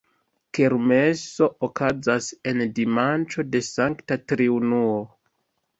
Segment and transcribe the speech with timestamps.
[0.57, 5.03] Kermeso okazas en dimanĉo de Sankta Triunuo.